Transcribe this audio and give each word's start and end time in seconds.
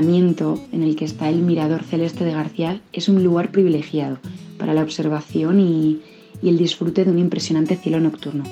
emplazamiento 0.00 0.58
en 0.72 0.82
el 0.82 0.96
que 0.96 1.04
está 1.04 1.28
el 1.28 1.42
Mirador 1.42 1.82
Celeste 1.82 2.24
de 2.24 2.32
García 2.32 2.80
es 2.90 3.10
un 3.10 3.22
lugar 3.22 3.50
privilegiado 3.50 4.16
para 4.58 4.72
la 4.72 4.82
observación 4.82 5.60
y, 5.60 6.00
y 6.42 6.48
el 6.48 6.56
disfrute 6.56 7.04
de 7.04 7.10
un 7.10 7.18
impresionante 7.18 7.76
cielo 7.76 8.00
nocturno. 8.00 8.44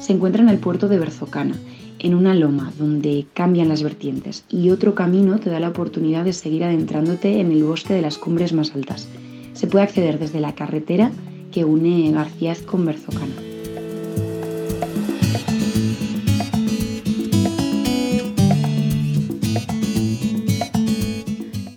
Se 0.00 0.12
encuentra 0.12 0.42
en 0.42 0.48
el 0.48 0.58
puerto 0.58 0.88
de 0.88 0.98
Berzocana, 0.98 1.54
en 2.00 2.16
una 2.16 2.34
loma 2.34 2.72
donde 2.78 3.26
cambian 3.32 3.68
las 3.68 3.84
vertientes 3.84 4.44
y 4.50 4.70
otro 4.70 4.96
camino 4.96 5.38
te 5.38 5.50
da 5.50 5.60
la 5.60 5.68
oportunidad 5.68 6.24
de 6.24 6.32
seguir 6.32 6.64
adentrándote 6.64 7.38
en 7.38 7.52
el 7.52 7.62
bosque 7.62 7.94
de 7.94 8.02
las 8.02 8.18
cumbres 8.18 8.52
más 8.52 8.74
altas. 8.74 9.08
Se 9.52 9.68
puede 9.68 9.84
acceder 9.84 10.18
desde 10.18 10.40
la 10.40 10.56
carretera 10.56 11.12
que 11.52 11.64
une 11.64 12.10
Garcíaz 12.10 12.62
con 12.62 12.84
Berzocana. 12.84 13.47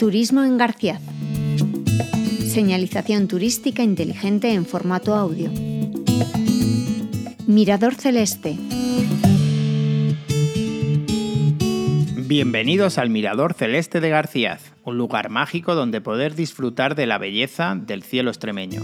Turismo 0.02 0.44
en 0.44 0.58
García. 0.58 1.00
Señalización 2.48 3.28
turística 3.28 3.84
inteligente 3.84 4.52
en 4.52 4.66
formato 4.66 5.14
audio. 5.14 5.52
Mirador 7.46 7.94
Celeste. 7.94 8.58
Bienvenidos 12.18 12.98
al 12.98 13.12
Mirador 13.12 13.54
Celeste 13.54 14.00
de 14.00 14.10
Garcíaz, 14.10 14.74
un 14.84 14.98
lugar 14.98 15.30
mágico 15.30 15.76
donde 15.76 16.02
poder 16.02 16.34
disfrutar 16.34 16.96
de 16.96 17.06
la 17.06 17.20
belleza 17.20 17.76
del 17.80 18.02
cielo 18.02 18.32
extremeño. 18.32 18.82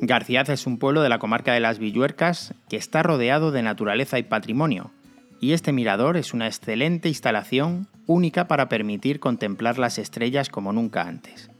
Garcíaz 0.00 0.48
es 0.50 0.68
un 0.68 0.78
pueblo 0.78 1.02
de 1.02 1.08
la 1.08 1.18
comarca 1.18 1.52
de 1.54 1.60
las 1.60 1.80
Villuercas 1.80 2.54
que 2.68 2.76
está 2.76 3.02
rodeado 3.02 3.50
de 3.50 3.64
naturaleza 3.64 4.16
y 4.16 4.22
patrimonio, 4.22 4.92
y 5.40 5.52
este 5.52 5.72
mirador 5.72 6.16
es 6.16 6.34
una 6.34 6.46
excelente 6.46 7.08
instalación 7.08 7.88
única 8.06 8.46
para 8.46 8.68
permitir 8.68 9.20
contemplar 9.20 9.78
las 9.78 9.98
estrellas 9.98 10.50
como 10.50 10.72
nunca 10.72 11.02
antes. 11.02 11.50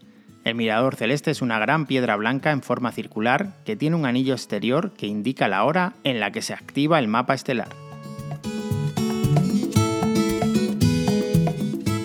El 0.45 0.55
mirador 0.55 0.97
celeste 0.97 1.31
es 1.31 1.43
una 1.43 1.59
gran 1.59 1.87
piedra 1.87 2.17
blanca 2.17 2.51
en 2.51 2.63
forma 2.63 2.93
circular 2.93 3.55
que 3.65 3.77
tiene 3.77 3.97
un 3.97 4.07
anillo 4.07 4.35
exterior 4.35 4.93
que 4.93 5.07
indica 5.07 5.49
la 5.49 5.65
hora 5.65 5.95
en 6.05 6.21
la 6.21 6.31
que 6.31 6.43
se 6.43 6.53
activa 6.53 6.99
el 6.99 7.09
mapa 7.09 7.35
estelar. 7.35 7.69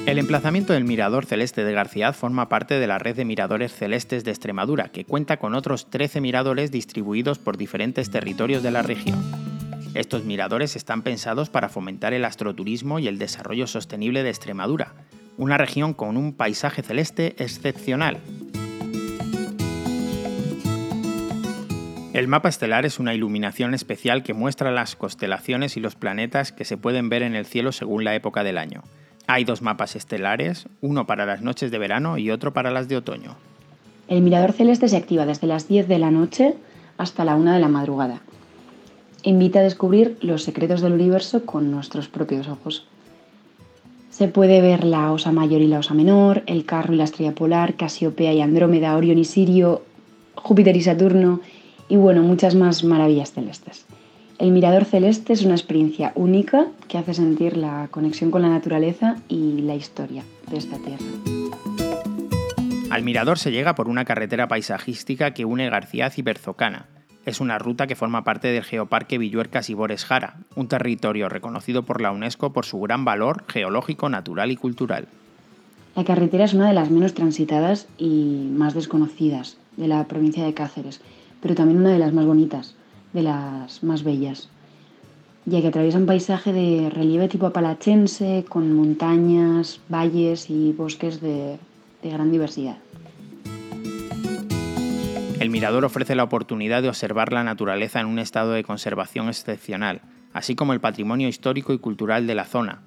El 0.06 0.20
emplazamiento 0.20 0.72
del 0.72 0.86
Mirador 0.86 1.26
Celeste 1.26 1.66
de 1.66 1.73
García 1.73 2.14
forma 2.14 2.48
parte 2.48 2.80
de 2.80 2.88
la 2.88 3.00
red 3.00 3.16
de 3.16 3.26
miradores 3.26 3.73
celestes 3.73 4.23
de 4.23 4.32
Extremadura, 4.32 4.89
que 4.89 5.04
cuenta 5.04 5.38
con 5.38 5.56
otros 5.56 5.89
13 5.89 6.22
miradores 6.22 6.72
distribuidos 6.72 7.39
por 7.39 7.58
diferentes 7.58 8.12
territorios 8.12 8.64
de 8.64 8.72
la 8.72 8.82
región. 8.82 9.45
Estos 9.96 10.26
miradores 10.26 10.76
están 10.76 11.04
pensados 11.04 11.50
para 11.50 11.70
fomentar 11.70 12.14
el 12.14 12.26
astroturismo 12.26 13.00
y 13.00 13.08
el 13.08 13.18
desarrollo 13.18 13.66
sostenible 13.66 14.24
de 14.24 14.30
Extremadura, 14.30 14.94
una 15.38 15.58
región 15.58 15.94
con 15.94 16.18
un 16.18 16.34
paisaje 16.34 16.84
celeste 16.84 17.34
excepcional. 17.42 18.18
El 22.12 22.28
mapa 22.28 22.50
estelar 22.50 22.86
es 22.86 23.00
una 23.00 23.14
iluminación 23.14 23.73
especial 23.73 24.22
que 24.22 24.34
muestra 24.34 24.70
las 24.70 24.98
constelaciones 24.98 25.78
y 25.78 25.80
los 25.80 25.96
planetas 25.96 26.52
que 26.52 26.66
se 26.66 26.76
pueden 26.76 27.08
ver 27.08 27.23
en 27.23 27.34
el 27.34 27.46
cielo 27.46 27.72
según 27.72 28.04
la 28.04 28.16
época 28.16 28.44
del 28.44 28.58
año. 28.58 28.84
Hay 29.28 29.46
dos 29.46 29.62
mapas 29.62 29.96
estelares, 29.96 30.68
uno 30.82 31.08
para 31.08 31.26
las 31.26 31.42
noches 31.42 31.72
de 31.72 31.78
verano 31.78 32.18
y 32.18 32.32
otro 32.32 32.52
para 32.52 32.70
las 32.70 32.90
de 32.90 32.98
otoño. 32.98 33.38
El 34.10 34.22
mirador 34.23 34.52
celeste 34.52 34.90
se 34.90 34.98
activa 34.98 35.26
desde 35.26 35.48
las 35.48 35.70
10 35.70 35.88
de 35.88 36.00
la 36.00 36.12
noche 36.12 36.56
hasta 36.98 37.23
la 37.23 37.36
1 37.36 37.54
de 37.54 37.60
la 37.62 37.70
madrugada. 37.70 38.22
Invita 39.26 39.59
a 39.59 39.64
descubrir 39.64 40.18
los 40.22 40.44
secretos 40.44 40.81
del 40.81 40.94
universo 40.94 41.48
con 41.48 41.72
nuestros 41.72 42.08
propios 42.08 42.48
ojos. 42.48 42.86
Se 44.12 44.28
puede 44.28 44.62
ver 44.62 44.84
la 44.84 45.12
Osa 45.12 45.32
Mayor 45.32 45.61
y 45.61 45.67
la 45.67 45.80
Osa 45.80 45.95
Menor, 45.95 46.44
el 46.45 46.64
Carro 46.64 46.94
y 46.94 46.98
la 46.98 47.05
Estrella 47.05 47.33
Polar, 47.33 47.73
Casiopea 47.73 48.33
y 48.33 48.42
Andrómeda, 48.42 48.95
Orión 48.95 49.17
y 49.17 49.26
Sirio, 49.26 49.82
Júpiter 50.36 50.77
y 50.77 50.82
Saturno 50.82 51.42
y 51.89 51.95
bueno, 51.95 52.22
muchas 52.22 52.54
más 52.54 52.83
maravillas 52.83 53.32
celestes. 53.32 53.88
El 54.38 54.52
mirador 54.52 54.86
celeste 54.86 55.33
es 55.33 55.44
una 55.44 55.55
experiencia 55.55 56.11
única 56.14 56.67
que 56.88 56.99
hace 56.99 57.16
sentir 57.16 57.58
la 57.58 57.88
conexión 57.89 58.30
con 58.30 58.44
la 58.44 58.49
naturaleza 58.49 59.16
y 59.28 59.61
la 59.61 59.73
historia 59.73 60.23
de 60.52 60.58
esta 60.58 60.78
tierra. 60.78 61.05
Al 62.92 63.02
mirador 63.02 63.39
se 63.39 63.52
llega 63.52 63.73
por 63.73 63.88
una 63.88 64.05
carretera 64.05 64.48
paisajística 64.48 65.32
que 65.32 65.45
une 65.45 65.67
Garcíaz 65.67 66.20
y 66.20 66.22
Berzocana. 66.22 66.95
Es 67.25 67.41
una 67.41 67.58
ruta 67.58 67.87
que 67.87 67.95
forma 67.95 68.23
parte 68.23 68.49
del 68.49 68.63
Geoparque 68.63 69.17
Villuercas 69.17 69.71
y 69.71 69.73
Bores 69.73 70.05
Jara, 70.05 70.37
un 70.55 70.67
territorio 70.67 71.27
reconocido 71.27 71.81
por 71.81 71.99
la 71.99 72.11
UNESCO 72.11 72.53
por 72.53 72.65
su 72.65 72.80
gran 72.80 73.03
valor 73.03 73.45
geológico, 73.47 74.09
natural 74.09 74.52
y 74.52 74.55
cultural. 74.55 75.08
La 75.95 76.03
carretera 76.03 76.45
es 76.45 76.53
una 76.53 76.67
de 76.67 76.75
las 76.75 76.91
menos 76.91 77.15
transitadas 77.15 77.87
y 77.97 78.49
más 78.53 78.75
desconocidas 78.75 79.58
de 79.75 79.87
la 79.87 80.03
provincia 80.03 80.45
de 80.45 80.53
Cáceres, 80.53 81.02
pero 81.41 81.55
también 81.55 81.80
una 81.80 81.89
de 81.91 81.99
las 81.99 82.13
más 82.13 82.25
bonitas 82.25 82.75
de 83.13 83.23
las 83.23 83.81
más 83.81 84.03
bellas, 84.03 84.49
ya 85.45 85.61
que 85.61 85.69
atraviesa 85.69 85.97
un 85.97 86.05
paisaje 86.05 86.53
de 86.53 86.89
relieve 86.89 87.30
tipo 87.30 87.47
apalachense, 87.47 88.45
con 88.47 88.73
montañas, 88.73 89.80
valles 89.89 90.49
y 90.49 90.73
bosques 90.73 91.21
de, 91.21 91.57
de 92.03 92.09
gran 92.09 92.31
diversidad. 92.31 92.77
El 95.45 95.52
mirador 95.52 95.86
ofrece 95.86 96.16
la 96.16 96.23
oportunidad 96.23 96.82
de 96.82 96.89
observar 96.89 97.32
la 97.32 97.44
naturaleza 97.44 98.00
en 98.00 98.08
un 98.08 98.17
estado 98.17 98.54
de 98.54 98.64
conservación 98.64 99.28
excepcional, 99.28 100.02
así 100.33 100.56
como 100.56 100.73
el 100.73 100.80
patrimonio 100.80 101.28
histórico 101.28 101.72
y 101.72 101.78
cultural 101.78 102.26
de 102.26 102.33
la 102.33 102.45
zona, 102.45 102.82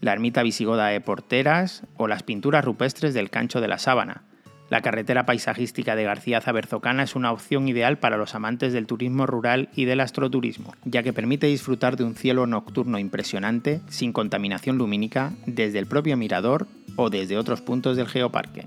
la 0.00 0.12
ermita 0.12 0.42
visigoda 0.42 0.88
de 0.88 1.00
Porteras 1.00 1.84
o 1.96 2.08
las 2.08 2.24
pinturas 2.24 2.64
rupestres 2.64 3.14
del 3.14 3.30
Cancho 3.30 3.60
de 3.60 3.68
la 3.68 3.78
Sábana, 3.78 4.24
la 4.70 4.82
carretera 4.82 5.24
paisajística 5.24 5.94
de 5.94 6.02
García 6.02 6.40
Zaberzocana 6.40 7.04
es 7.04 7.14
una 7.14 7.30
opción 7.30 7.68
ideal 7.68 7.98
para 7.98 8.16
los 8.16 8.34
amantes 8.34 8.72
del 8.72 8.88
turismo 8.88 9.24
rural 9.24 9.68
y 9.76 9.84
del 9.84 10.00
astroturismo, 10.00 10.74
ya 10.84 11.04
que 11.04 11.12
permite 11.12 11.46
disfrutar 11.46 11.96
de 11.96 12.02
un 12.02 12.16
cielo 12.16 12.48
nocturno 12.48 12.98
impresionante 12.98 13.82
sin 13.88 14.12
contaminación 14.12 14.78
lumínica 14.78 15.32
desde 15.46 15.78
el 15.78 15.86
propio 15.86 16.16
mirador 16.16 16.66
o 16.96 17.08
desde 17.08 17.38
otros 17.38 17.60
puntos 17.60 17.96
del 17.96 18.08
geoparque. 18.08 18.66